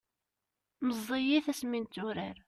[0.87, 2.37] meẓẓiyit asmi netturar